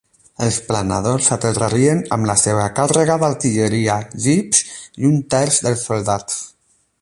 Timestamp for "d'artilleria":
3.25-3.99